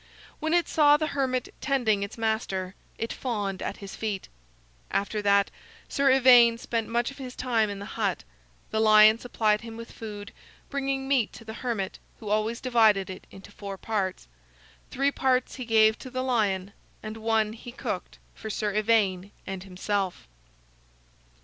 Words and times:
When 0.39 0.55
it 0.55 0.67
saw 0.67 0.97
the 0.97 1.05
hermit 1.13 1.53
tending 1.61 2.01
its 2.01 2.17
master, 2.17 2.73
it 2.97 3.13
fawned 3.13 3.61
at 3.61 3.77
his 3.77 3.95
feet. 3.95 4.29
After 4.89 5.21
that 5.21 5.51
Sir 5.87 6.09
Ivaine 6.11 6.57
spent 6.57 6.87
much 6.89 7.11
of 7.11 7.19
his 7.19 7.35
time 7.35 7.69
in 7.69 7.77
the 7.77 7.85
hut. 7.85 8.23
The 8.71 8.79
lion 8.79 9.19
supplied 9.19 9.61
him 9.61 9.77
with 9.77 9.91
food, 9.91 10.33
bringing 10.71 11.07
meat 11.07 11.31
to 11.33 11.45
the 11.45 11.53
hermit, 11.53 11.99
who 12.19 12.29
always 12.29 12.59
divided 12.59 13.11
it 13.11 13.27
into 13.29 13.51
four 13.51 13.77
parts: 13.77 14.27
three 14.89 15.11
parts 15.11 15.57
he 15.57 15.65
gave 15.65 15.99
to 15.99 16.09
the 16.09 16.23
lion, 16.23 16.73
and 17.03 17.15
one 17.17 17.53
he 17.53 17.71
cooked 17.71 18.17
for 18.33 18.49
Sir 18.49 18.73
Ivaine 18.73 19.29
and 19.45 19.61
himself. 19.61 20.27